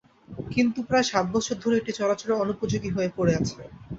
কিন্তু 0.51 0.79
প্রায় 0.89 1.05
সাত 1.11 1.25
বছর 1.35 1.55
ধরে 1.63 1.75
এটি 1.77 1.91
চলাচলের 1.99 2.41
অনুপযোগী 2.43 2.89
হয়ে 2.91 3.09
পড়ে 3.17 3.33
আছে। 3.39 3.59